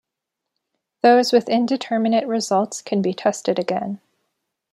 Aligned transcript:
Those 1.03 1.31
with 1.31 1.47
indeterminate 1.47 2.25
results 2.25 2.81
can 2.81 3.03
be 3.03 3.13
tested 3.13 3.59
again. 3.59 4.01